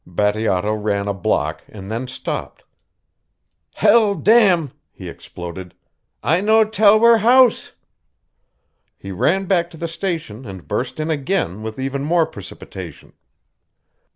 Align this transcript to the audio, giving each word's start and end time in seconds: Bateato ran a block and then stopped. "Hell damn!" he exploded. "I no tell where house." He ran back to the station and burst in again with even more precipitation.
Bateato 0.07 0.73
ran 0.73 1.07
a 1.07 1.13
block 1.13 1.63
and 1.67 1.91
then 1.91 2.07
stopped. 2.07 2.63
"Hell 3.75 4.15
damn!" 4.15 4.71
he 4.91 5.07
exploded. 5.07 5.75
"I 6.23 6.41
no 6.41 6.65
tell 6.65 6.99
where 6.99 7.19
house." 7.19 7.73
He 8.97 9.11
ran 9.11 9.45
back 9.45 9.69
to 9.69 9.77
the 9.77 9.87
station 9.87 10.43
and 10.43 10.67
burst 10.67 10.99
in 10.99 11.11
again 11.11 11.61
with 11.61 11.77
even 11.79 12.03
more 12.03 12.25
precipitation. 12.25 13.13